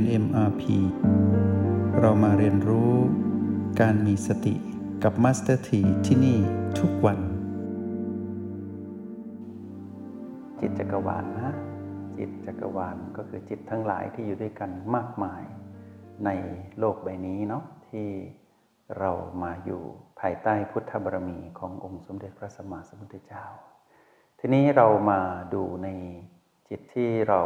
[0.00, 0.62] น MRP
[2.00, 2.92] เรามาเรียนรู้
[3.80, 4.54] การมีสติ
[5.02, 6.38] กับ Master T ที่ที่นี่
[6.78, 7.18] ทุกวัน
[10.60, 11.50] จิตจักรวาลนะ
[12.18, 15.42] จิตจักรวาลก็คือจิตทั้งหลายที่อยู่ด้วยกันมากมาย
[16.24, 16.30] ใน
[16.78, 18.08] โลกใบนี้เนาะที่
[18.98, 19.10] เรา
[19.42, 19.82] มาอยู่
[20.20, 23.44] ภายใต้พุทธบารมีขององค์สมเด็จพระสัมมาสัมพุทธเจ้า
[24.38, 25.20] ทีนี้เรามา
[25.54, 25.88] ดูใน
[26.68, 27.40] จิตที่เรา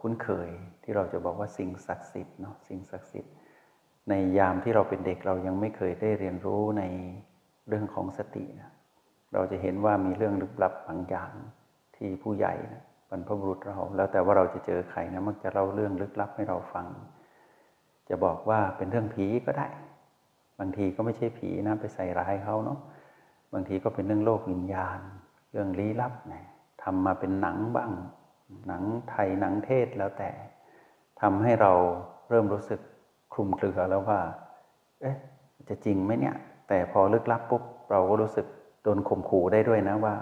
[0.00, 0.50] คุ้นเคย
[0.82, 3.32] ที่เราจะบอกว่าสิ่งศักดิ์สิทธิ์เนาะสิ่งศักดิ์สิทธิ์
[4.08, 6.82] ในยามที่เราเป็นเด็กเรายังไม่เคยได้เรียนรู้ใน
[7.68, 8.70] เรื่องของสตินะ
[9.32, 11.32] เราจะเห็นว่ามีเรื่องลึกลับบางอย่าง
[11.96, 16.86] ที่ผู้ใหญ่นะบรรพบุรุษเราแล้วแต่ว่าเราจะเจอใครนะมักจะเล่าเรื่องลึกลับให้เราฟัง
[18.08, 19.68] จะบอกว่าเป็นเรื่องผีก็ได้
[20.58, 22.78] บางทีก็ไม่ใช่ผีนะไปใส่ร้ายเขาเนาะ
[23.52, 24.98] บางทีก็เป็นเรื่องโลกวิญญาณ
[25.52, 26.44] เรื่องลี้ลับนะ
[26.82, 27.92] ทำมาเป็นหนังบ้าง
[28.66, 30.30] หนังไทยหนังเทศแล้วแต่
[31.22, 31.72] ทำให้เรา
[32.28, 32.80] เริ่มรู้สึก
[33.32, 34.20] คลุมเครือแล้วว่า
[35.00, 35.16] เอ๊ะ
[35.68, 36.36] จะจริงไหมเนี่ย
[36.68, 38.46] แต่พอลึกลับปุ๊บเราก็รู้สึก
[38.82, 40.14] โดนข่มขู่ได้ด้วยนะว่า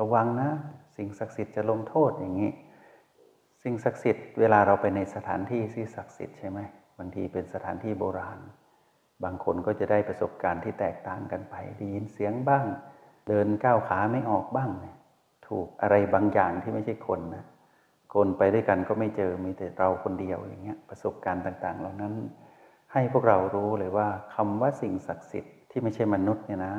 [0.00, 0.50] ระวังนะ
[0.96, 2.50] สิ่งศักดิ์สิทธิ์จะลงโทษอย่างนี้
[3.62, 6.58] สิ่งศักดิ์สิทธิ์เวลาเราไปในสถานที่ที่ศักดิ์สิทธิ์ใช่ไหม
[6.98, 8.38] บางทีเป็นสถานที่โบราณ
[9.24, 12.64] บางคนก็จะได้ประสบการณ์ที่แตกต่างกันไปได้ยินเสียงบ้าง
[13.28, 14.96] เดินก้าวขาไม่ออกบ้างเนี่ย
[15.48, 17.44] ถูกอะไรบางอย่างที่ไม่ใช่คนนะ
[18.14, 22.14] คนไปด้วยกันก็ไม่เจอมีแต่เราคนเดียวอย่างเงี้ยประสบการณ์ต่าง ๆ เหล่านั้น
[22.92, 26.74] ให้พวกเรารู้เลยว่าคำว่าสิ่งศักดิ์สิทธิ์ที่ไม่ใช่มนุษย์เนี่ยนะ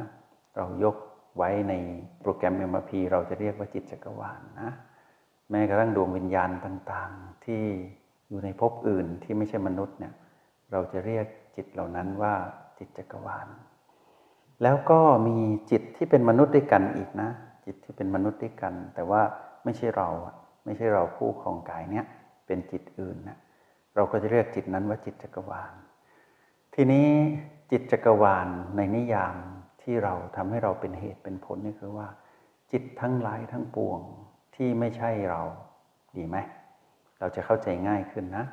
[0.58, 0.96] เรายก
[1.38, 1.74] ไว้ใน
[2.22, 4.72] โปรแกรม MRP เราจะเรียกว่าจิตจักรวาลนนะ
[5.50, 7.64] แม้กระทั่งดวงวิญญาณต่างๆ ที่
[8.30, 10.14] อยู่ในภพอื่นที่ไม่ใช่มนุษย์เนี่ย
[10.72, 12.34] เราจะเรียกจิตเหล่านั้นว่า
[12.78, 13.48] จิตจักรวาล
[14.64, 15.38] แล้วก็มี
[15.72, 17.30] จิตที่เป็นมนุษย์ด้วยกันอีกนะ
[17.66, 19.22] จิตที่เป็นมนุษย์ด้วยกัน แต่ว่า
[19.64, 20.08] ไม่ใช่เรา
[20.66, 22.06] ไม่ใช่เราผู้ครองกายเนี้ย
[22.46, 23.38] เป็นจิตอื่นนะ
[23.96, 25.74] เราก็จะเรียกจิตนั้นว่าจิตจักรวาล
[26.76, 27.08] ทีนี้
[27.72, 29.36] จิตจักรวาลในนิยาม
[29.82, 32.08] ที่เราทำให้เราเป็นเหตุเป็นผลนี่คือว่า
[32.72, 34.00] จิตทั้งหลายทั้งปวง
[34.56, 35.42] ที่ไม่ใช่เรา
[36.18, 36.38] ดีไหม
[37.20, 38.46] เราจะเข้าใจง่ายขึ้นนะ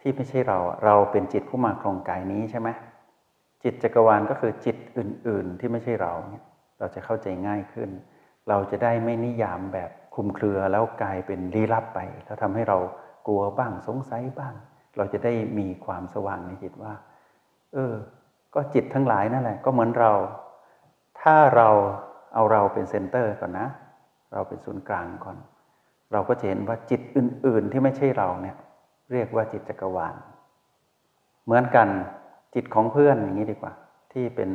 [0.00, 2.68] ที่ไม่ใช่เราเราเป็นจิตผู้มาครองกายนี้ใช่ไหม
[3.62, 6.44] จิตจักรวาลก็คือจิตอื่น ๆ ที่ไม่ใช่เราเนี่ย
[6.78, 7.90] เราจะเข้าใจง่ายขึ้น
[8.48, 12.78] เราจะได้ไม่นิยามแบบ คุมเครือแล้วกลายเป็นลี้ลับไป แล้วทำให้เรา
[13.26, 14.54] กลัวบ้างสงสัยบ้าง
[14.96, 16.92] เราจะได้มีความสว่างในจิตว่า
[17.74, 17.94] เออ
[18.54, 20.12] ก็จิตทั้งหลายนั่นแหละ ก็เหมือนเรา
[21.20, 21.68] ถ้าเรา
[22.34, 23.66] เอาเราเป็นเซนเตอร์ก่อนนะ
[24.32, 25.36] เราเป็นศูนย์กลางก่อน
[26.12, 28.56] เราก็จะเห็นว่าจิตอื่น ๆ ที่ไม่ใช่เราเนี่ย
[29.12, 30.14] เรียกว่าจิตจักรวาล
[31.44, 31.88] เหมือนกัน
[32.54, 33.72] จิตของเพื่อนอย่างนี้ดีกว่า
[34.12, 34.50] ที่เป็น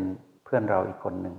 [0.46, 1.36] เพื่อนเราอีกคนหนึ่ง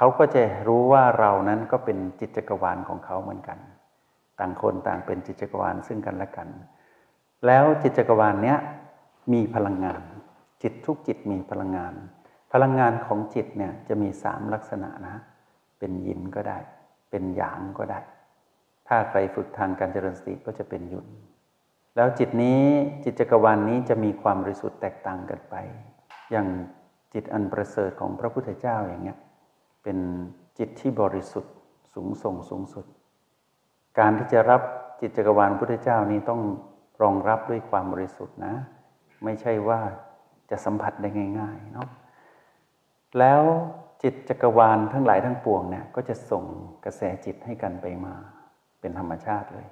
[0.00, 3.58] เขาก็จะรู้ว่าเรานั้นก็เป็นจิตจักรวาลของเขาเหมือนกัน
[4.38, 6.48] ต่างคนต่างเป็นจิตจักรวาลซึ่งกันและกัน
[7.46, 8.58] แล้วจิตจักรวาลเนี้ย
[9.32, 10.02] มีพลังงาน
[10.62, 11.94] จิตทุกจิตมีพลังงาน
[12.52, 15.22] พลังงานของจิตเนี่ยจะมีสามลักษณะนะ
[15.78, 16.58] เป็นยินก็ได้
[17.10, 18.00] เป็นหยางก็ได้
[18.88, 21.06] ถ้าใครฝึกทางการเจริญสติก็จะเป็นยุน
[21.96, 22.62] แล้วจิตนี้
[23.04, 25.54] จิตจักรวาลนนี้จะมีความบริสุทธิ์แตกต่างกันไป
[26.30, 26.46] อย่าง
[27.14, 29.18] จิตอันประเสริฐของพระพุทธเจ้าอย่างเงี้ย
[29.90, 30.04] เป็น
[30.58, 31.54] จิตที่บริสุทธิ์
[31.94, 32.84] สูงส่งสูงสุด
[33.98, 34.62] การที่จะรับ
[35.00, 36.40] จิตจักรวาลพุทธเจ้านี้ต้อง
[37.02, 38.54] รองรับด้วยความบริสุทธิ์นะ
[39.24, 39.80] ไม่ใช่ว่า
[40.50, 41.08] จะสัมผัสได้
[41.40, 41.88] ง่าย ๆ เนาะ
[43.18, 43.42] แล้ว
[44.02, 46.44] จิตจักรวาลทั้งหลายทั้งปวงเนี่ยก็จะส่ง
[46.84, 48.14] กระแสจิตให้กันไปมา
[48.80, 49.68] เป็นธรรมชาติเลย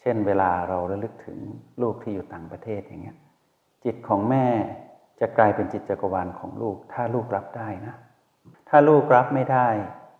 [0.00, 1.38] เช่น เวลาเราระลึกถึง
[1.82, 3.16] ลูกที่อยู่ต่างประเทศอย่างเงี้ย
[3.84, 4.46] จิตของแม่
[5.20, 7.96] จะกลายเป็นจิตจักรวาลของลูก ถ้าลูกรับได้นะ
[8.68, 9.68] ถ้าลูกรับไม่ได้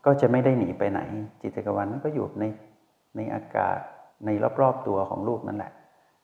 [0.07, 1.01] ก็จะไม่ได้หนีไปไหน
[1.41, 2.45] จิตจักรวาลนั้นก็อยู่ใน
[3.17, 3.79] ในอากาศ
[4.27, 5.73] ในรอบๆตัวของลูกนั่นแหละ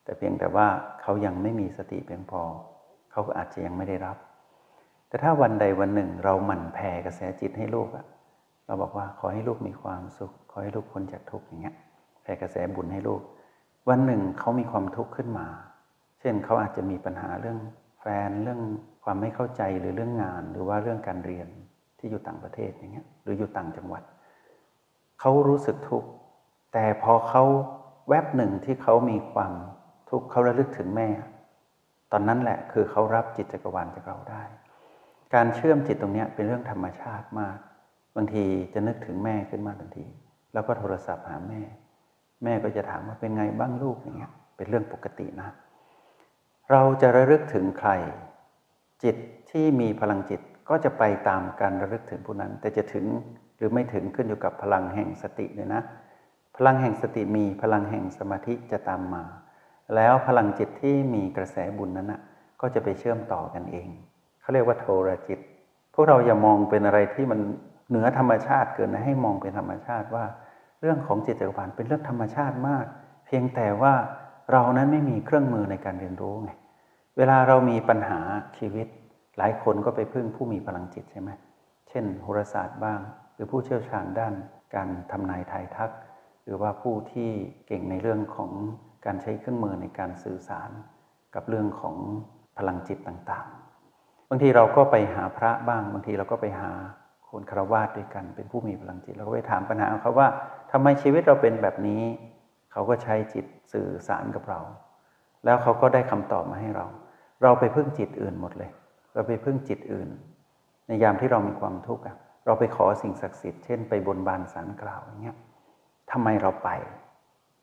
[0.03, 0.67] แต่เพียงแต่ว่า
[1.01, 2.41] เขายังไม่มีสติเพียงพอ
[3.11, 4.17] เขาก็อาจจะยังไม่ได้รับ
[5.07, 8.05] แต่ถ้าวันใดวันหนึ่งเราหมั่นแผ่กระแสจิตให้ลูกอะ
[8.65, 11.75] เราบอกว่าขอให้ลูกมีความสุข ขอให้ลูกพ้นจากทุกข์อย่างเงี้ย
[12.21, 13.21] แผ่กระแสบุญให้ลูก
[13.89, 15.47] วันหนึ่งเขามีความทุกข์ขึ้นมา
[16.19, 17.59] เช่นเขาอาจจะมีปัญหาเรื่อง
[18.01, 18.61] แฟนเรื่อง
[19.03, 21.47] ความไม่เข้าใจหรือเรื่องงานหรือว่าเรื่องการเรียน
[21.99, 24.03] ที่อยู่ต่างประเทศอย่างเงี้ยหรืออยู่ต่างจังหวัด
[25.19, 26.09] เขารู้สึกทุกข์
[26.73, 27.43] แต่พอเขา
[28.09, 29.53] แวบหนึ่งที่เขามีความ
[30.09, 31.09] ทุกข์เขาระลึกถึงแม่
[32.11, 34.43] ตอนนั้นแหละคือเขารับจิตจักรวาลจากเราได้
[35.33, 37.57] การเชื่อมจิตตรงนี้เป็นเรื่องธรรมชาติมาก
[38.15, 38.43] บางที
[38.73, 40.05] จะนึกถึงแม่ขึ้นมาทันที
[40.53, 41.61] แล้วก็โทรศัพท์หาแม่
[42.43, 45.49] แม่ก็จะถามว่าเป็นไงบ้างลูกอย่างเงี้ยเป็นเรื่องปกตินะ
[46.71, 47.91] เราจะระลึกถึงใคร
[49.03, 49.15] จิต
[49.51, 53.05] ที่มีพลังจิต ก็จะไปตามการระลึกถึงผู้นั้น แต่จะถึง
[53.57, 55.81] หรือไม่ถึงขึ้นอยู่กับพลังแห่งสติเลยนะ
[56.57, 59.23] พลังแห่งสติมีพลังแห่งสมาธิจะตามมา
[59.95, 62.21] แล้วพลังจิตที่มีกระแสบุญนั้นนะ
[62.61, 63.87] ก็จะไปเชื่อมต่อกันเอง
[64.41, 65.39] เขาเรียกว่าโทรจิต
[65.93, 67.39] พวกเราอย่ามองเป็นอะไรที่มัน
[67.89, 70.25] เหนือธรรมชาติเกินนะให้มองเป็นธรรมชาติว่า
[70.81, 72.85] เรื่องของจิตจักรวาลเป็นเรื่องธรรมชาติมาก
[73.25, 73.93] เพียงแต่ว่า
[74.51, 76.51] เรานั้นไม่มีเครื่องมือในการเรียนรู้ไง
[77.17, 78.19] เวลาเรามีปัญหา
[78.57, 78.87] ชีวิต
[79.39, 81.31] หลายคนก็ไปพึ่งผู้มีพลังจิตใช่ไหม
[81.89, 82.99] เช่นโหราศาสตร์บ้าง
[83.35, 84.33] หรือผู้เชี่ยวชาญด้าน
[84.75, 85.91] การทำนายทายทัก
[86.43, 87.29] หรือว่าผู้ที่
[87.67, 88.51] เก่งในเรื่องของ
[89.05, 90.69] การใช้เครื่องมือในการสื่อสาร
[91.35, 91.95] กับเรื่องของ
[92.57, 96.71] พลังจิตต่างๆ บางทีเราก็ไปหาพระบ้าง บางทีเราก็ไปหา
[97.29, 100.27] คนคารวาสด้วยกัน เป็นผู้มีพลังจิตเราก็ไปถามปัญหาเขาว่า
[100.71, 102.01] ทำไมชีวิตเราเป็นแบบนี้
[102.71, 104.59] เขาก็ใช้จิตสื่อสารกับเรา
[105.45, 106.85] แล้วเขาก็ได้คำตอบมาให้เรา
[107.43, 108.71] เราไปพึ่งจิตอื่นหมดเลย
[109.13, 110.09] เราไปพึ่งจิตอื่น
[110.87, 112.03] ในยามที่เรามีความทุกข์
[112.45, 115.37] เราไปขอสิ่งศักดิ์สิทธิ์เช่นไปบนบานสารกล่าวอย่างเงี้ย
[116.11, 116.69] ทำไมเราไป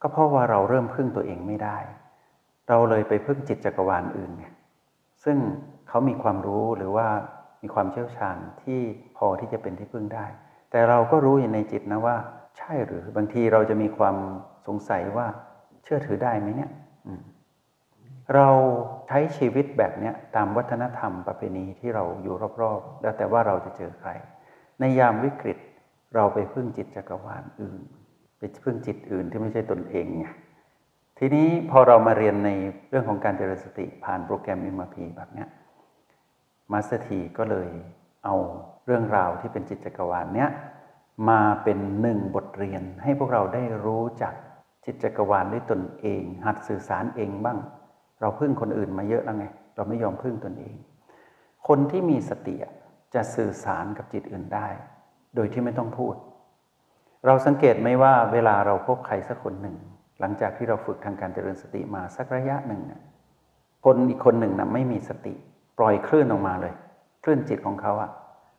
[0.03, 1.79] ก็เพราะว่าเราเริ่มพึ่งตัวเองไม่ได้
[2.69, 4.47] เราเลยไปพึ่งจิตจักรวาลอื่นไง
[5.25, 5.37] ซึ่ง
[5.89, 7.09] เขามีความรู้หรือว่า
[7.63, 8.81] มีความเชี่ยวชาญที่
[9.17, 10.27] พอที่จะเป็นที่พึ่งได้
[10.71, 12.17] แต่เราก็รู้อยู่ในจิตนะว่า
[12.59, 14.17] ใช่หรือบางทีเราจะมีความ
[14.67, 15.27] สงสัยว่า
[15.85, 16.71] เชื่อถือได้ไหมเนี่ย
[18.35, 18.49] เรา
[19.09, 24.11] ใช้ชีวิตแบบนี้ตามวัฒนธรรมประเพณีที่เราอยู่รอบๆ แล้วแต่ว่าเราจะเจอใคร
[24.81, 25.59] ในยามวิกฤต
[26.15, 27.81] เราไปพึ่งจิตจักรวาลอื่น
[28.39, 30.27] ไปพึ่งจิตอื่นที่ไม่ใช่ตนเองไง
[31.19, 32.51] ทีนี้พอเรามาเรียนใน
[32.89, 35.47] เรื่องของการเจริญสติผ่านโปรแกรม MRP แบบนี้
[36.73, 37.69] Master T ก็เลย
[38.25, 38.35] เอา
[38.87, 40.51] เรื่องราวที่เป็นจิตจักรวาลเนี้ย
[41.29, 44.35] มาเป็นหนึ่งบทเรียนให้พวกเราได้รู้จัก
[44.85, 47.59] จิตจักรวาลด้วยตนเอง หัดสื่อสารเองบ้าง
[48.21, 49.47] เราพึ่งคนอื่นมาเยอะแล้วไง
[49.77, 50.75] เราไม่ยอมพึ่งตนเอง
[51.69, 52.55] คนที่มีสติ
[53.15, 54.69] จะสื่อสารกับจิตอื่นได้
[55.35, 56.15] โดยที่ไม่ต้องพูด
[57.27, 59.77] เราสังเกตไหมว่าเวลาเราพบใครสักคนหนึ่ง
[60.21, 62.83] หลังจากที่เราฝึกทางการเจริญสติมาสักระยะหนึ่ง
[63.85, 65.35] คนอีกคนหนึ่งนะไม่มีสติ
[65.79, 66.75] ปล่อยคลื่นออกมาเลย
[67.25, 68.11] คลื่นจิตของเขาอะ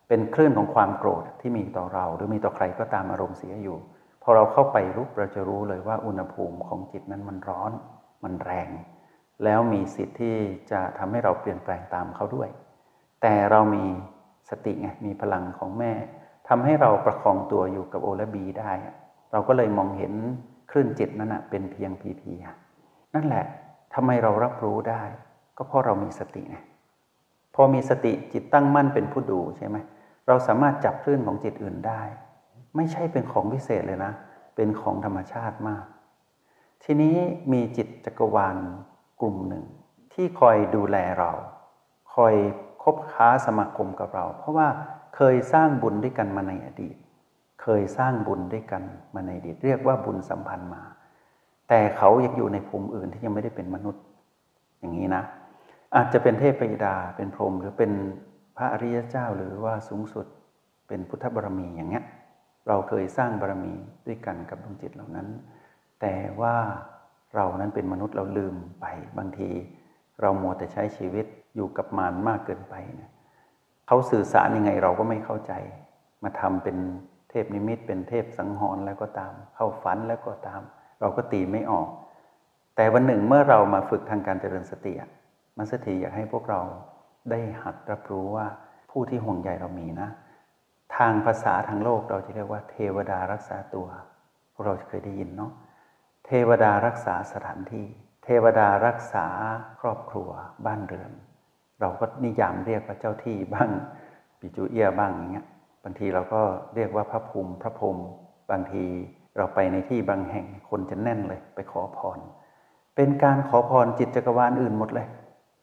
[0.07, 3.77] เป็นคลื่นของความโกรธที่มีต่อเรา หรือมีต่อใครก็ตามอารมณ์เสียอยู่
[4.23, 7.71] พอเราเข้าไปรู้เราจะรู้เลยว่าอุณหภูมิของจิตนั้นมันร้อน
[8.23, 8.69] มันแรง
[9.43, 10.35] แล้วมีสิทธิ์ที่
[10.71, 12.49] จะทำให้เราเปลี่ยนแปลงตามเขาด้วย
[13.21, 13.85] แต่เรามี
[14.49, 15.93] สติไงมีพลังของแม่
[16.47, 18.71] ทำให้เราประคองตัวอยู่กับโอและบีได้
[19.31, 20.13] เราก็เลยมองเห็น
[20.71, 22.31] คลื่นจิตนั้นเป็นเพียงพีพี
[23.13, 23.45] นั่นแหละ
[23.93, 25.03] ทำไมเรารับรู้ได้
[25.57, 26.57] ก็เพราะเรามีสติไง
[27.55, 29.77] พอมีสติจิตตั้งมั่นเป็นผู้ดูใช่ไหม
[30.27, 32.01] เราสามารถจับคลื่นของจิตอื่นได้
[32.75, 34.13] ไม่ใช่เป็นของพิเศษเลยนะ
[34.55, 35.85] เป็นของธรรมชาติมาก
[36.83, 37.15] ทีนี้
[37.51, 38.57] มีจิตจักรวาล
[39.21, 39.63] กลุ่มหนึ่ง
[40.13, 41.31] ที่คอยดูแลเรา
[42.15, 42.35] คอย
[42.83, 44.67] คบค้าสมาคมกับเรา เพราะว่า
[45.15, 46.95] เคยสร้างบุญด้วยกันมาในอดีต
[47.61, 48.83] เคยสร้างบุญด้วยกัน
[49.15, 50.83] มาในอดีต เรียกว่าบุญสัมพันธ์มา
[51.69, 54.03] แต่เขายังอยู่ในภูมิอื่นที่ยังไม่ได้เป็นมนุษย์
[54.79, 55.23] อย่างนี้นะ
[55.95, 57.91] อาจจะเป็นเทพปยดาเป็นพรหมหรือเป็น
[58.57, 60.25] พระอริยเจ้าหรือว่าสูงสุด
[60.87, 62.05] เป็นพุทธบารมีอย่างเงี้ย
[62.67, 63.73] เราเคยสร้างบารมี
[64.07, 65.27] ด้วยกันกับดวงจิตเหล่านั้น
[66.01, 66.55] แต่ว่า
[67.37, 68.85] เรานั้นเป็นมนุษย์เราลืมไป
[69.17, 69.49] บางที
[70.21, 71.25] เรามัวแต่ใช้ชีวิต
[71.55, 73.11] อยู่กับมารมากเกินไปเนี่ย
[73.87, 75.53] เขาสื่อสารยังไงเราก็ไม่เข้าใจ
[76.23, 76.77] มาทำเป็น
[77.29, 80.61] เทพนิมิต เป็นเทพสังหรณ์แล้วก็ตาม เข้าฝันแล้วก็ตาม
[80.99, 81.89] เราก็ตีไม่ออก
[82.75, 84.93] แต่วันหนึ่งเมื่อเรามาฝึกทางการเจริญสติ
[85.57, 86.61] มัสถีอยากให้พวกเรา
[87.31, 88.47] ได้หัดรับรู้ว่า
[88.91, 90.09] ผู้ที่ห่วงใยเรามีนะ
[90.97, 93.87] ทางภาษาทางโลกเราจะเรียกว่า เทวดารักษาตัว
[94.53, 95.51] พวกเราเคยได้ยินเนาะ
[96.27, 97.85] เทวดารักษาสถานที่
[98.23, 99.25] เทวดารักษา
[99.79, 100.29] ครอบครัว
[100.65, 101.11] บ้านเรือน
[101.79, 103.69] เราก็นิยามเรียกว่าเจ้าที่บ้าง
[104.39, 105.47] ปิจูเอียบ้างอย่างเงี้ย
[105.83, 106.41] บางทีเราก็
[106.75, 107.97] เรียกว่าพระภูมิพระพรม
[108.51, 108.83] บางที
[109.37, 112.19] เราไปในที่บางแห่งคนจะแน่นเลย ไปขอพร
[112.95, 115.07] เป็นการขอพรจิตจักรวาลอื่นหมดเลย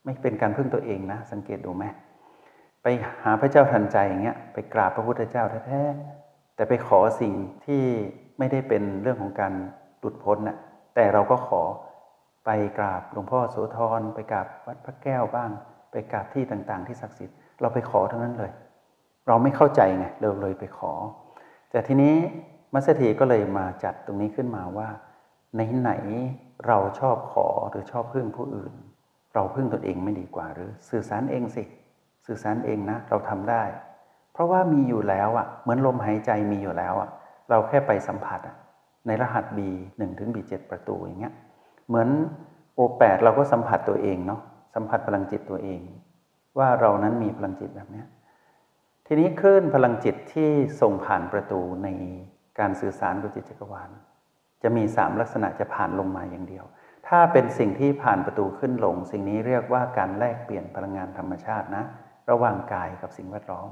[0.05, 1.85] ไม่เป็นการพึ่งตัวเองนะ สังเกตดูไหม
[2.83, 2.87] ไป
[3.23, 7.33] หาพระเจ้าทันใจอย่างเงี้ยไปกราบพระพุทธเจ้าแท้ๆแต่ไปขอสิ่ง
[7.67, 7.83] ที่
[8.39, 9.53] ไม่ได้เป็นเรื่องของการ
[10.05, 10.57] หลุดพ้นน่ะ
[10.95, 11.63] แต่เราก็ขอ
[12.45, 15.51] ไปกราบหลวงพ่อโสธรไปกราบวัดพระแก้วบ้าง
[15.91, 18.53] ไปกราบที่ต่างๆ ที่ศักดิ์สิทธิ์เราไปขอทั้งนั้นเลย
[19.27, 20.93] เราไม่เข้าใจไงเราเลยไปขอ
[21.71, 22.15] แต่ทีนี้
[22.75, 24.89] มัสถีก็เลยมาจัดตรงนี้ขึ้นมาว่า
[25.57, 25.93] ในไหน
[26.67, 28.73] เราชอบขอหรือชอบพึ่งผู้อื่น
[29.35, 31.63] เราพึ่งตนเองไม่ดีกว่าหรือสื่อสารเองสิ
[32.27, 33.63] สื่อสารเองนะ เราทำได้
[34.33, 37.09] เพราะว่ามีอยู่แล้วอะ่ะเหมือนลมหายใจมีอยู่แล้วอะ่ะ
[37.51, 38.57] เราแค่ไปสัมผัสอะ่ะ
[39.07, 39.59] ในรหัส B
[39.89, 41.35] 1ถึง B 7 ประตูอย่างเงี้ย
[41.89, 42.09] เหมือน
[42.75, 44.41] โอแปดเราก็สัมผัสตัวเองเนาะ
[44.75, 45.81] สัมผัสพลังจิตตัวเอง
[46.59, 48.07] ว่าเรานั้นมีพลังจิตแบบเนี้ย
[49.07, 51.89] ทีนี้คลื่นพลังจิตที่ส่งผ่านประตูใน
[52.59, 53.91] การสื่อสารกับจิตจักรวาล
[54.63, 56.65] จะมีสามลักษณะจะผ่านลงมาอย่างเดียว
[57.09, 61.85] ถ้าเป็นสิ่งที่ผ่านประตูขึ้นลง สิ่งนี้เรียกว่าการแลกเปลี่ยนพลังงานธรรมชาตินะ
[62.31, 63.69] ระหว่างกายกับสิ่งแวดล้อม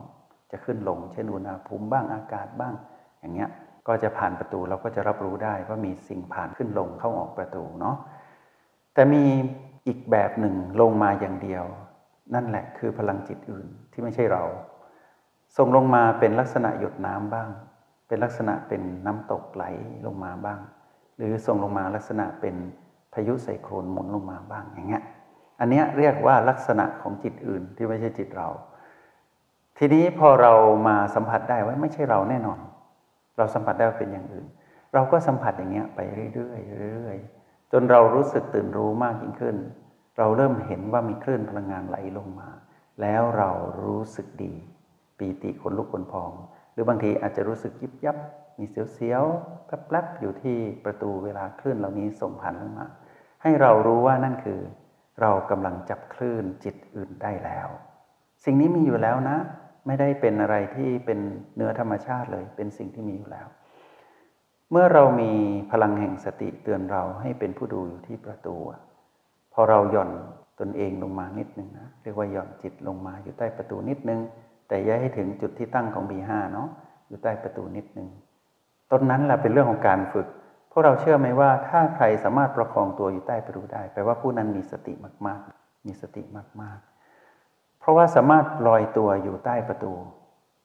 [0.50, 2.74] จะขึ้นลง เช่นอุณหภูมิบ้างอากาศบ้าง
[3.20, 3.50] อย่างเงี้ย
[3.86, 7.96] ก็จะผ่านประตูเราก็จะรับรู้ได้ว่ามีสิ่งผ่านขึ้นลงเข้าออกประตูเนาะ
[8.94, 9.24] แต่มี
[9.86, 11.64] อีกแบบหนึ่งลงมาอย่างเดียว
[12.34, 14.42] นั่นแหละคือพลังจิตอื่นที่ไม่ใช่เรา
[15.56, 17.48] ส่งลงมาเป็นลักษณะหยดน้ำบ้าง
[18.08, 19.64] เป็นลักษณะเป็นน้ำตกไหล
[20.06, 20.60] ลงมาบ้าง
[21.16, 22.54] หรือส่งลงมาลักษณะเป็น
[23.14, 25.02] พายุไซโครนหมุนลงมาบ้างอย่างเงี้ย
[25.60, 28.48] อันนี้เรียกว่าลักษณะของจิตอื่นที่ไม่ใช่จิตเรา
[29.78, 30.52] ทีนี้พอเรา
[30.88, 32.58] มาสัมผัสได้ว่าไม่ใช่เราแน่นอน
[33.36, 34.46] เราสัมผัสได้ว่าเป็นอย่างอื่น
[34.94, 36.00] เราก็สัมผัสอย่างเงี้ยไป
[36.34, 39.56] เรื่อยๆเรื่อยๆจนเรารู้สึกตื่นรู้มากยิ่งขึ้น
[40.18, 42.50] เราเริ่มเห็นว่ามีคลื่นพลังงานไหลลงมา
[43.00, 43.50] แล้วเรา
[43.82, 44.54] รู้สึกดี
[45.18, 46.32] ปีติขนลุกขนพอง
[46.72, 48.16] หรือบางทีอาจจะรู้สึกยิบยับ
[48.58, 52.86] มีเสียวๆแป๊บๆอยู่ที่ประตูเวลาคลื่นเหล่านี้ส่งผ่านลงมา
[53.42, 54.60] ให้เรารู้ว่านั่นคือ
[55.20, 57.68] เรากำลังจับคลื่นจิตอื่นได้แล้ว
[58.44, 59.36] สิ่งนี้มีอยู่แล้วนะ
[59.86, 61.18] ไม่ได้เป็นอะไรที่เป็น
[61.56, 63.48] เนื้อธรรมชาติเลย เป็นสิ่งที่มีอยู่แล้ว
[64.70, 65.32] เมื่อเรามี
[65.70, 68.56] พลังแห่งสติเตือนเราให้เป็นผู้ดูอยู่ที่ประตู
[69.52, 70.10] พอเราหย่อน
[70.60, 74.20] ตนเองลงมานิดนึงนะเรียกว่าหย่อนจิตลงมาอยู่ใต้ประตูนิดนึง
[74.68, 76.68] แต่ย่ายให้ถึงจุดที่ตั้งของ B5 เนาะ
[77.08, 78.08] อยู่ใต้ประตูนิดนึง
[78.90, 80.26] ต้นนั้นแหละเป็นเรื่องของการฝึก
[80.70, 84.92] พวกเราเชื่อไหมว่าถ้าใครสามารถประคองตัวอยู่ใต้ประตูได้แปลว่าผู้นั้นมีสติ
[85.26, 86.22] มากๆ มีสติ
[86.62, 86.91] มากๆ
[87.82, 89.92] เพราะว่าสามารถลอยตัวอยู่ใต้ประตู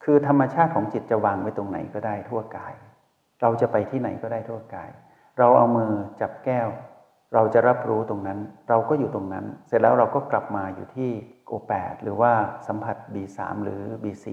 [0.03, 2.73] คือธรรมชาติของจิตจะวางไว้ตรงไหนก็ได้ทั่วกาย
[3.41, 4.89] เราจะไปที่ไหนก็ได้ทั่วกาย
[5.37, 6.67] เราเอามือจับแก้ว
[7.33, 11.09] เราจะรับรู้ตรงนั้น เราก็อยู่ตรงนั้น เสร็จแล้วเราก็กลับมาอยู่ที่
[11.47, 12.31] โอแปดหรือว่า
[12.67, 14.27] สัมผัส B3 หรือ B4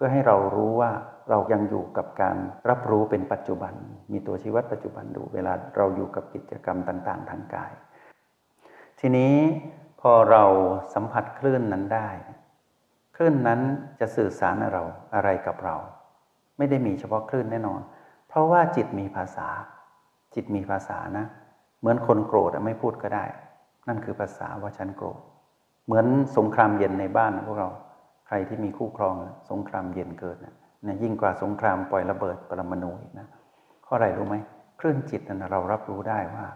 [0.00, 0.90] พื่อให้เรารู้ว่า
[1.30, 2.36] เรายังอยู่กับการ
[2.68, 3.74] รับรู้เป็นปัจจุบัน
[4.12, 7.72] มีตัวชีวัดปัจจุบันดู เวลาเราอยู่กับกิจกรรมต่าง ๆ ทางกาย
[9.00, 9.34] ทีนี้
[10.00, 10.44] พอเรา
[10.94, 12.08] สัมผัสคลื่นนั้นได้
[13.16, 13.60] คลื่นนั้น
[14.00, 15.76] จะสื่อสารเราอะไรกับเรา
[16.58, 17.80] ไม่ได้มีเฉพาะคลื่นแน่นอน
[18.28, 19.48] เพราะว่าจิตมีภาษา
[20.34, 21.26] จิตมีภาษานะ
[21.80, 23.24] เหมือนคนโกรธไม่พูดก็ได้
[23.88, 25.20] นั่นคือภาษาว่าฉันโกรธ
[25.86, 27.68] เหมือนสงครามเย็นในบ้านพวกเรา
[28.26, 29.14] ใครที่มีคู่ครอง
[29.50, 30.54] สงครามเย็นเกิดนะ
[30.86, 33.26] นะยิ่งกว่าสงครามปล่อยระเบิดปรมาณูอีกนะ
[33.86, 34.36] ข้ออะไรรู้ไหม
[34.80, 36.46] คลื่นจิตนะเรารับรู้ได้ว่า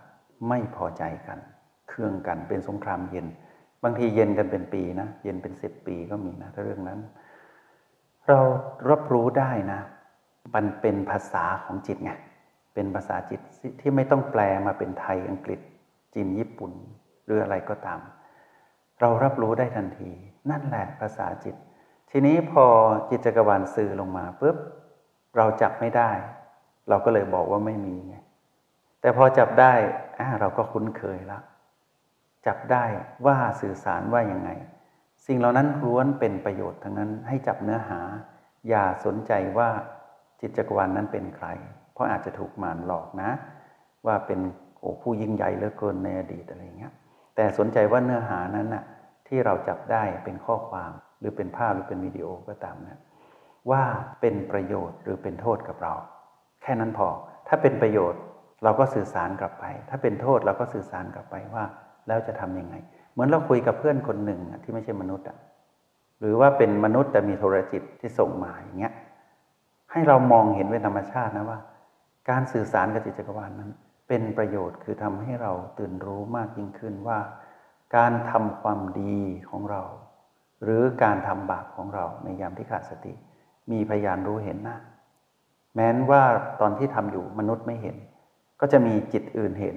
[0.49, 1.39] ไม่พอใจกัน
[1.93, 3.27] เครื่องกันเป็นสงครามเย็น
[3.83, 7.01] บางทีเย็นกันเป็นปีนะ เย็นเป็นสิบปีก็มีนะถ้าเรื่องนั้น
[8.29, 8.39] เรา
[8.91, 9.81] รับรู้ได้นะ
[10.55, 12.13] มันเป็นภาษาของจิตไง
[12.75, 13.41] เป็นภาษาจิต
[13.81, 15.61] ที่ไม่ต้องแปลมาเป็นไทยอังกฤษ
[16.15, 16.73] จีนญี่ปุ่น
[17.25, 18.01] หรืออะไรก็ตาม
[19.01, 20.11] เรารับรู้ได้ทันที
[20.51, 21.57] นั่นแหละภาษาจิต
[22.11, 22.65] ทีนี้พอ
[23.11, 24.57] จิตจักรวาลสื่อลงมาปุ๊บ
[25.37, 26.11] เราจับไม่ได้
[26.89, 28.17] เราก็เลยบอกว่าไม่มีไง
[29.01, 29.73] แต่พอจับได้
[30.41, 31.43] เราก็คุ้นเคยแล้ว
[32.47, 32.85] จับได้
[33.27, 34.51] ว่าสื่อสารว่ายังไง
[35.27, 38.01] สิ่งเหล่านั้นล้วนเป็นประโยชน์ทั้งนั้นให้จับเนื้อหา
[38.69, 39.71] อย่าสนใจว่า
[40.41, 41.47] จิตจักรวาลนนั้นเป็นใคร
[41.93, 43.31] เพราะอาจจะถูกมารหลอกนะ
[44.07, 44.41] ว่าเป็น
[44.81, 46.93] โอ้ผู้ยิ่งใหญ่เหลือเกินในอดีตอะไรเงี้ย
[47.37, 48.85] แต่สนใจว่าเนื้อหานั้นน่ะ
[49.29, 53.01] ที่เราจับได้เป็นข้อความ หรือเป็นภาพหรือเป็นวิดีโอก็ตามนะ
[53.71, 53.83] ว่า
[54.21, 55.95] เป็นประโยชน์หรือเป็นโทษกับเรา
[56.63, 57.09] แค่นั้นพอ
[57.49, 58.21] ถ้าเป็นประโยชน์
[58.65, 61.65] เราก็สื่อสารกลับไป ถ้าเป็นโทษเราก็สื่อสารกลับไปว่า
[62.07, 62.75] แล้วจะทํำยังไง
[63.13, 65.37] เหมือนเราคุยกับเพื่อนคนหนึ่งที่ไม่ใช่มนุษย์อะ
[66.21, 68.95] หรือว่าเป็นมนุษย์แต่มีโทรจิตที่ส่งมาอย่างเงี้ย
[69.93, 71.61] ให้เรามองเห็นเป็นธรรมชาตินะว่า
[72.31, 73.71] การสื่อสารกับจิตจักรวาลนั้น
[74.09, 77.19] เป็นประโยชน์คือทำให้เราตื่นรู้มากยิ่งขึ้นว่า
[77.97, 79.17] การทำความดี
[79.51, 79.83] ของเรา
[80.63, 83.13] หรือการทำบาปของเราในยามที่ขาดสติ
[83.71, 84.79] มีพยานรู้เห็นนะ
[85.75, 86.23] แม้นว่า
[86.61, 87.97] ตอนที่ทำอยู่มนุษย์ไม่เห็น
[88.61, 89.77] ก็จะมีจิตอื่นเห็น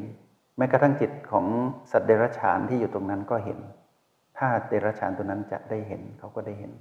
[0.58, 1.46] แม้กระทั่งจิตของ
[1.92, 3.60] สัตว์เดรัจฉานที่อยู่ตรงนั้นก็เห็น
[4.38, 6.72] ถ้าเดรัจฉานตัวนั้นจะได้เห็นเขาก็ได้เห็น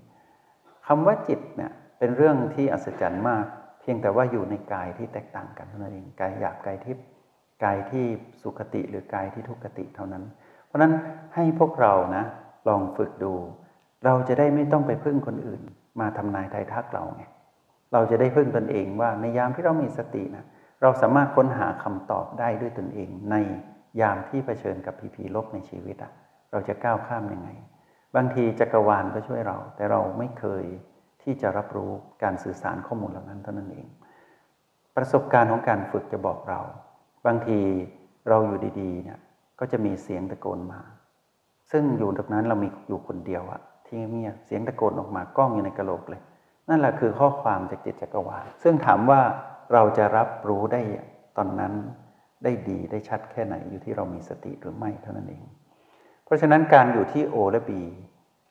[0.87, 3.45] คำว่าจิตเนี่ยเป็นเรื่องที่อัศจรรย์มาก
[3.81, 7.05] เพียงแต่ว่าอยู่ในกายที่แตกต่างกันเท่านั้นเองกายหยาบกายทิพย์
[7.65, 8.05] กายที่
[8.43, 10.25] สุขติหรือกายที่ทุกขติเท่านั้น
[10.67, 10.93] เพราะนั้น
[11.35, 12.25] ให้พวกเรานะ
[12.69, 13.35] ลองฝึกดู
[14.05, 15.63] เราจะได้ไม่ต้องไปพึ่งคนอื่น
[16.01, 17.25] มาทำนายทายทักเราไง
[17.93, 20.45] เราจะได้พึ่งตนเองว่าในยามที่เรามีสตินะ
[20.83, 23.37] เราสามารถค้นหาคำตอบได้ด้วยตนเอง ใน
[24.01, 26.13] ยามที่เผชิญกับผีผีลบในชีวิตอะ
[26.51, 27.49] เราจะก้าวข้ามยังไง
[28.17, 30.65] บางทีจักรวาลก็ช่วยเรา แต่เราไม่เคย
[31.23, 31.91] ที่จะรับรู้
[32.23, 33.87] การสื่อสารข้อมูลเหล่านั้นเท่านั้นเอง
[34.97, 36.61] ประสบการณ์ของการฝึกจะบอกเรา
[37.27, 37.59] บางที
[38.29, 39.19] เราอยู่ดีๆเนี่ย
[39.61, 40.81] ก็จะมีเสียงตะโกนมา
[41.71, 46.21] ซึ่งอยู่ตรงนั้นเรามีอยู่คนเดียวอะที่เงียบเสียงตะโกนออกมากล้องอยู่ในกระโหลกเลย
[46.69, 49.21] นั่นแหละคือข้อความจากจิตจักรวาลซึ่งถามว่า
[49.73, 50.81] เราจะรับรู้ได้
[51.37, 51.73] ตอนนั้น
[52.45, 55.45] ได้ดีได้ชัดแค่ไหนอยู่ที่เรามีสติหรือไม่เท่านั้นเอง
[56.25, 57.71] เพราะฉะนั้นการอยู่ที่ O และ B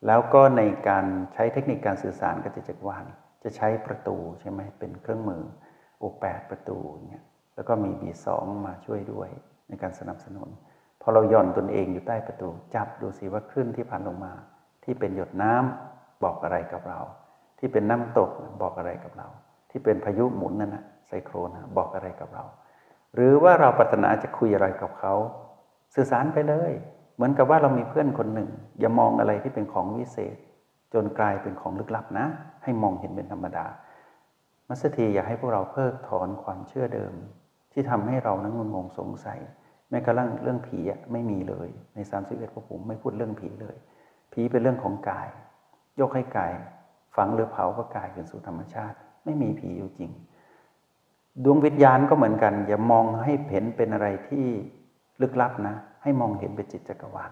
[0.07, 3.05] แล้วก็ในการใช้เทคนิคการสื่อสารกับจิตจักรวาล
[3.43, 5.43] จะใช้ประตูใช่ไหมเป็นเครื่องมือ
[6.01, 6.77] O8 ปดประตู
[7.09, 7.23] เนี่ย
[7.55, 8.27] แล้วก็มี B2
[8.65, 9.29] มาช่วยด้วย
[9.69, 10.49] ในการสนับสนุน
[11.01, 14.33] พอเราย่อนตนเองอยู่ใต้ประตู จับดูสิว่าคลื่นที่ผ่านลงมา
[14.83, 16.99] ที่เป็นหยดน้ำบอกอะไรกับเรา
[17.59, 18.29] ที่เป็นน้ำตก
[18.61, 19.27] บอกอะไรกับเรา
[19.69, 20.83] ที่เป็นพายุหมุนนั่นนะ
[21.25, 22.43] โครนบอกอะไรกับเรา
[23.15, 25.13] หรือว่าเราปรารถนาจะคุยอะไรกับเขา
[25.93, 26.71] สื่อสารไปเลย
[27.15, 30.35] เหมือนกับว่าเรามีเพื่อนคนหนึ่ง อย่ามองอะไรที่เป็นของวิเศษ
[30.93, 32.25] จนกลายเป็นของลึกลับนะ
[32.63, 33.65] ให้มองเห็นเป็นธรรมดา
[34.67, 37.13] มัสถีอยากให้พวกเราเพิกถอนความเชื่อเดิม
[37.71, 39.39] ที่ทำให้เรานั้นงงงสงสัย
[39.89, 40.79] แม้กระทั่งเรื่องผี
[41.11, 43.75] ไม่มีเลยใน3ามสิบเอ็ดพระผมไม่พูดเรื่องผีเลย
[44.33, 45.27] ผีเป็นเรื่องของกาย
[45.99, 46.53] ยกให้กาย
[47.15, 50.11] ฝังหรือเผาก็กายคืนสู่ธรรมชาติ ไม่มีผีอยู่จริง
[51.43, 54.45] ดวงวิญญาณก็เหมือนกัน อย่ามองให้เห็นเป็นอะไรที่
[55.21, 57.31] ลึกลับนะ ให้มองเห็นเป็นจิตจักรวาล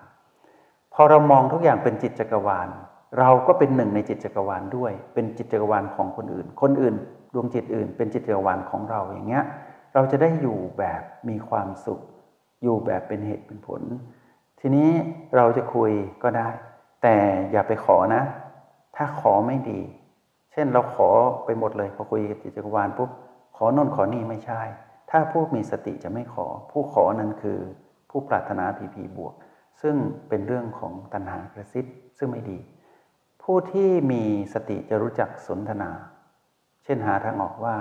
[0.93, 2.69] พอเรามองทุกอย่างเป็นจิตจักรวาล
[3.19, 6.95] เราก็เป็นหนึ่งในจิตจักรวาลด้วย เป็นจิตจักรวาลของคนอื่น คนอื่น
[7.33, 9.45] ดวงจิตอื่น เป็นจิตจักรวาลของเราอย่างเงี้ย
[9.93, 11.99] เราจะได้อยู่แบบมีความสุข
[12.63, 13.81] อยู่แบบเป็นเหตุเป็นผล
[14.59, 14.89] ทีนี้
[15.35, 15.91] เราจะคุย
[16.23, 16.49] ก็ได้
[17.03, 17.15] แต่
[17.51, 18.23] อย่าไปขอนะ
[18.95, 19.79] ถ้าขอไม่ดี
[20.51, 21.09] เช่นเราขอ
[21.45, 23.09] ไปหมดเลยพอคุยกับจิตจักรวาลปุ๊บ
[23.63, 24.61] ขอนนขอนี่ไม่ใช่
[25.11, 27.59] ถ้าผู้มีสติจะไม่ขอ ผู้ขอนั้นคือ
[28.09, 29.33] ผู้ปรารถนาพีพีบวก
[29.81, 29.95] ซึ่ง
[30.29, 31.85] เป็นเรื่องของตัณหากระซิบ
[32.17, 32.59] ซึ่งไม่ดี
[33.43, 35.89] ผู้ที่มีสติจะรู้จักสนทนา
[36.83, 37.75] เช่นหาทางออกว่า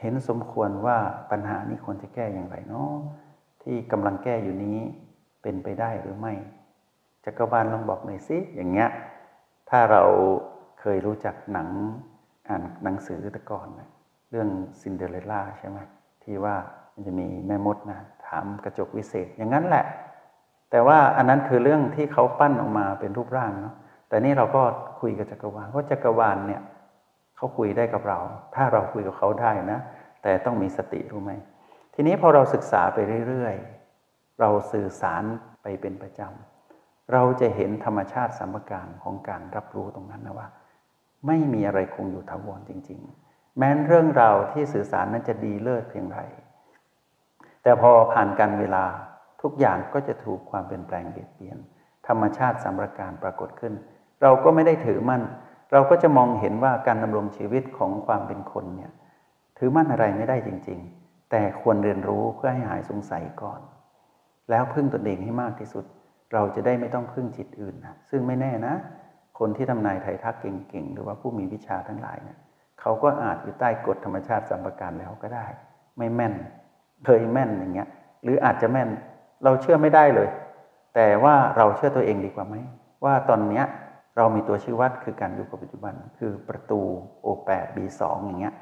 [0.00, 0.98] เห็นสมควรว่า
[1.30, 2.92] ปัญหานี้ควรจะแก้อย่างไรเนาะ
[3.62, 4.78] ที่กำลังแก้อยู่นี้
[5.42, 6.34] เป็นไปได้หรือไม่
[7.24, 8.88] จักรวาลลองบอกหน่อยสิอย่างเงี้ย
[9.70, 10.02] ถ้าเรา
[10.80, 11.68] เคยรู้จักหนัง
[12.48, 13.90] อ่านหนังสือตะก่อนนะ
[14.30, 14.48] เรื่อง
[14.82, 15.78] ซินเดอเรลล่าใช่ไหม
[16.22, 16.54] ที่ว่า
[16.92, 19.84] มันจะมีแม่มดนะถามกระจกวิเศษอย่างนั้นแหละ
[20.70, 23.74] แต่ว่าอันนั้นคือเรื่องที่เขาปั้นออกมาเป็นรูปร่างเนาะ
[24.08, 24.62] แต่นี่เราก็
[25.00, 26.62] คุยกับจักรวาลเพราะจักรวาลเนี่ย
[27.36, 28.18] เขาคุยได้กับเรา
[28.54, 29.78] ถ้าเราคุยกับเขาได้นะ
[30.22, 31.32] แต่ต้องมีสติรู้ไหม
[31.94, 35.22] ทีนี้พอเราศึกษาไปเรื่อยๆ เราสื่อสาร
[35.62, 40.48] ไปเป็นประจำเราจะเห็นธรรมชาติสัมปการของการรับรู้ตรงนั้นนะว่า
[41.26, 43.25] ไม่มีอะไรคงอยู่ถาวรจริง ๆ
[43.56, 46.20] แม้นเรื่องราวที่สื่อสารนั้นจะดีเลิศเพียงไร
[47.62, 48.84] แต่พอผ่านการเวลา
[49.42, 51.58] ทุกอย่างก็จะถูกความเปลี่ยนแปลงเบียดเบียน
[52.08, 53.74] ธรรมชาติสัมรการปรากฏขึ้น
[54.22, 55.22] เราก็ไม่ได้ถือมั่น
[55.72, 58.92] เราก็จะมองเห็นว่าการดำรงชีวิตของความเป็นคนเนี่ย
[59.58, 63.60] ถือมั่นอะไรไม่ได้จริง ๆ แต่ควรเรียนรู้เพื่อให้หายสงสัยก่อน
[64.50, 65.84] แล้วพึ่งตนเองให้มากที่สุด
[66.32, 68.74] เราจะได้ไม่ต้องพึ่งจิตอื่นนะซึ่งไม่แน่นะ
[69.38, 72.38] คนที่ทำนายไทยทักเก่งๆ หรือว่าผู้มีวิชาทั้งหลายเนี่ย
[72.80, 75.46] เขาก็อาจอยู่ใต้กฎธรรมชาติสัมปการแล้วก็ได้
[75.96, 76.34] ไม่แม่น
[77.04, 77.88] เคยแม่นอย่างเงี้ย
[78.22, 78.88] หรืออาจจะแม่น
[79.44, 80.28] เราเชื่อไม่ได้เลย
[80.94, 82.56] แต่ว่าเราเชื่อตัวเองดีกว่าไหม
[83.04, 83.64] ว่าตอนเนี้ย
[84.16, 86.80] เรามีตัวชี้วัดคือการอยู่กับปัจจุบัน คือประตู
[87.24, 88.54] O8 B2 อย่างเงี้ย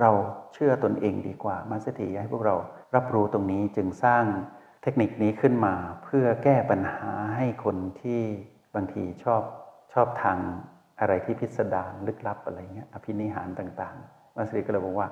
[0.00, 0.10] เรา
[0.52, 2.56] เชื่อตนเองดีกว่ามาสถีให้พวกเรา
[2.94, 4.24] รับรู้ตรงนี้จึงสร้าง
[4.82, 8.20] เทคนิคนี้ขึ้นมาเพื่อแก้ปัญหาให้คนที่
[8.74, 9.42] บางทีชอบ
[9.92, 10.38] ชอบทาง
[11.00, 15.08] อะไรที่พิสดารลึกลับอะไรเงี้ยอภินิหารต่างๆมัสรีก็เลยบอกว่า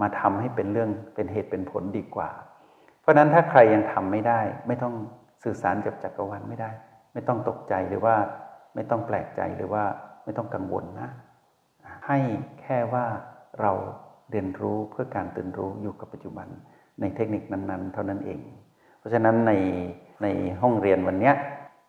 [0.00, 2.30] มาทำให้เป็นเรื่องเป็นเหตุเป็นผลดีกว่า
[3.00, 4.94] เพราะนั้นถ้าใครยังทำไม่ได้ ไม่ต้อง
[5.44, 6.70] สื่อสารกับจักรวาลไม่ได้
[7.12, 8.16] ไม่ต้องตกใจหรือว่า
[8.74, 9.84] ไม่ต้องแปลกใจหรือว่า
[10.24, 11.10] ไม่ต้องกังวลนะ
[12.06, 12.18] ให้
[12.60, 13.06] แค่ว่า
[13.60, 13.72] เรา
[14.30, 16.48] เรียนรู้เพื่อการตื่นรู้อยู่กับปัจจุบัน
[17.00, 18.40] ในเทคนิคนั้นๆ เท่านั้นเอง
[18.98, 19.52] เพราะฉะนั้นใน
[20.22, 20.26] ใน
[20.62, 21.32] ห้องเรียนวันนี้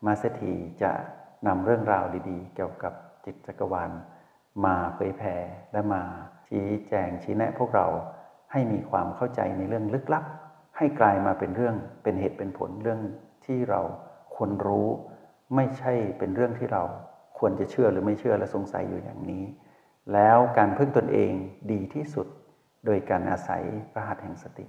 [0.05, 0.91] มาสถีจะ
[1.47, 2.93] นำเรื่องราวดีๆ เกี่ยวกับ
[3.25, 3.91] จิตจักรวาล
[4.65, 5.35] มาเผยแผ่
[5.71, 6.01] และมา
[6.47, 7.87] ชี้แจงชี้แนะพวกเรา
[8.51, 10.25] ให้มีความเข้าใจในเรื่องลึกลับ
[10.77, 13.01] ให้กลายมาเป็นเรื่องเป็นเหตุเป็นผลเรื่อง
[13.45, 13.81] ที่เรา
[14.35, 14.87] ควรรู้
[15.55, 16.83] ไม่ใช่เป็นเรื่องที่เรา
[17.39, 19.43] ควรจะเชื่อหรือไม่เชื่อและสงสัยอยู่อย่างนี้
[20.13, 21.31] แล้วการพึ่งตนเอง
[21.71, 22.27] ดีที่สุด
[22.85, 23.63] โดยการอาศัย
[23.95, 24.65] รหัสแห่งสติ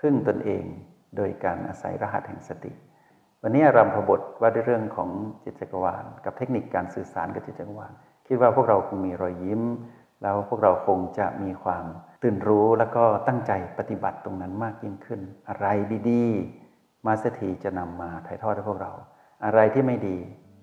[0.00, 0.64] พึ่งตนเอง
[1.16, 2.72] โดยการอาศัยรหัสแห่งสติ
[3.44, 5.10] วันนี้รำพบทว่าด้วยเรื่องของ
[5.44, 7.92] จิตจักรวาล กับเทคนิคการสื่อสารกับจิตจักรวาล
[8.26, 9.62] คิดว่าพวกเราคงมีรอยยิ้ม
[10.22, 11.84] แล้วพวกเราคงจะมีความ
[12.22, 15.66] ตื่นรู้แล้วก็ตั้งใจปฏิบัติตรงนั้นมากยิ่งขึ้น อะไร
[16.10, 18.92] ดีๆ มาสถีจะนำมาถ่ายทอดให้พวกเรา
[19.44, 20.16] อะไรที่ไม่ดี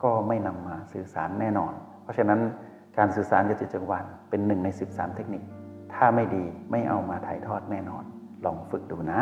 [0.03, 2.39] ก็ไม่นำมาสื่อสารแน่นอน เพราะฉะนั้น
[2.97, 5.43] การสื่อสารกับจิตจักรวาลเป็นหนึ่งใน 13 เทคนิค
[5.93, 8.03] ถ้าไม่ดีไม่เอามาถ่ายทอดแน่นอน
[8.45, 9.21] ลองฝึกดูนะ